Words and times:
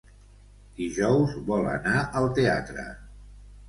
Dijous 0.79 1.37
vol 1.51 1.71
anar 1.77 2.03
al 2.23 2.31
teatre. 2.43 2.93